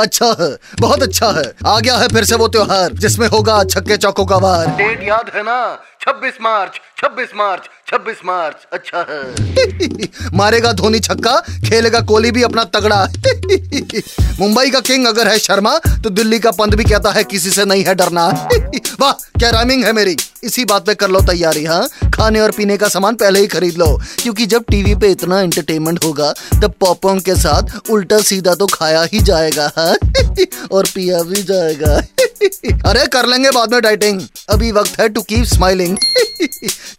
अच्छा 0.00 0.26
है 0.40 0.48
बहुत 0.80 1.02
अच्छा 1.02 1.30
है। 1.38 1.44
आ 1.66 1.78
गया 1.80 1.96
है 1.96 2.08
फिर 2.08 2.24
से 2.24 2.36
वो 2.36 2.48
त्योहार 2.48 2.92
जिसमें 3.04 3.26
होगा 3.28 3.62
छक्के 3.64 3.96
चौकों 3.96 4.26
का 4.26 4.36
वार। 4.36 4.66
डेट 4.76 5.02
याद 5.08 5.30
है 5.34 5.42
ना? 5.42 5.60
26 6.02 6.40
मार्च 6.42 6.80
26 6.98 7.34
मार्च 7.36 7.62
26 7.88 8.24
मार्च। 8.26 8.66
अच्छा 8.72 9.04
है। 9.10 10.28
मारेगा 10.36 10.72
धोनी 10.72 11.00
छक्का 11.00 11.38
खेलेगा 11.68 12.00
कोहली 12.00 12.30
भी 12.30 12.42
अपना 12.42 12.64
तगड़ा। 12.76 13.04
मुंबई 14.40 14.70
का 14.70 14.80
किंग 14.80 15.06
अगर 15.06 15.28
है 15.28 15.38
शर्मा 15.38 15.76
तो 16.04 16.10
दिल्ली 16.10 16.38
का 16.38 16.50
पंत 16.50 16.74
भी 16.74 16.84
कहता 16.84 17.10
है 17.10 17.24
किसी 17.24 17.50
से 17.50 17.64
नहीं 17.64 17.84
है 17.84 17.94
डरना। 17.94 18.26
वाह 19.00 19.12
क्या 19.38 19.50
राइमिंग 19.50 19.84
है 19.84 19.92
मेरी। 19.92 20.16
इसी 20.44 20.64
बात 20.64 20.86
पे 20.86 20.94
कर 20.94 21.10
लो 21.10 21.20
तैयारी 21.20 21.64
हाँ? 21.64 21.88
खाने 22.20 22.40
और 22.40 22.50
पीने 22.52 22.76
का 22.76 22.88
सामान 22.88 23.14
पहले 23.16 23.40
ही 23.40 23.46
खरीद 23.46 23.76
लो। 23.78 23.86
क्योंकि 24.22 24.46
जब 24.46 24.64
टीवी 24.70 24.94
पे 24.94 25.10
इतना 25.10 25.40
एंटरटेनमेंट 25.40 26.04
होगा 26.04 26.32
तब 26.62 26.74
पॉपकॉर्न 26.80 27.20
के 27.20 27.34
साथ 27.34 27.90
उल्टा 27.90 28.18
सीधा 28.20 28.54
तो 28.54 28.66
खाया 28.66 29.02
ही 29.12 29.20
जाएगा 29.28 29.70
हाँ? 29.76 29.94
और 30.72 30.86
पिया 30.94 31.22
भी 31.22 31.42
जाएगा। 31.42 31.94
अरे 32.90 33.06
कर 33.06 33.26
लेंगे 33.26 33.50
बाद 33.50 33.72
में 33.72 33.80
डाइटिंग 33.82 34.20
अभी 34.50 34.70
वक्त 34.72 35.00
है 35.00 35.08
टू 35.08 35.22
कीप 35.22 35.44
स्माइलिंग 35.44 35.96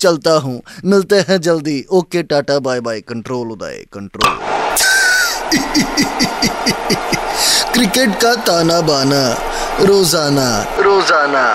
चलता 0.00 0.32
हूँ। 0.38 0.60
मिलते 0.84 1.20
हैं 1.28 1.40
जल्दी। 1.40 1.84
Okay 1.92 2.22
tata 2.22 2.58
bye 2.58 2.80
bye 2.80 3.00
control 3.08 3.50
Uday 3.52 3.84
control 3.92 4.38
cricket 7.74 8.18
का 8.22 8.34
ताना 8.46 8.80
बाना। 8.80 9.22
रोज़ाना। 9.80 10.50
रोज़ाना। 10.80 11.46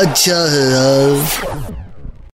अच्छा 0.00 0.36
है 0.52 0.64
यार। 0.70 1.69